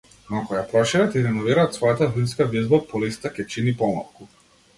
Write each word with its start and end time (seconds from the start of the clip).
Но 0.29 0.37
ако 0.43 0.55
ја 0.57 0.61
прошират 0.69 1.17
и 1.19 1.21
реновираат 1.25 1.77
својата 1.81 2.07
винска 2.15 2.49
визба, 2.55 2.81
полисата 2.95 3.33
ќе 3.37 3.47
чини 3.55 3.77
помалку. 3.85 4.31